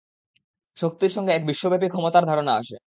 শক্তির 0.77 1.11
সঙ্গে 1.11 1.31
এক 1.33 1.43
বিশ্বব্যাপী 1.47 1.87
ক্ষমতার 1.89 2.23
ধারণা 2.25 2.53
আসে। 2.55 2.77